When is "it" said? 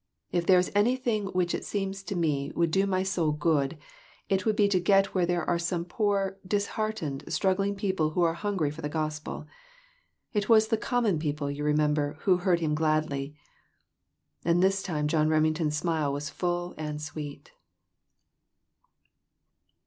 1.53-1.63, 4.29-4.47, 10.33-10.49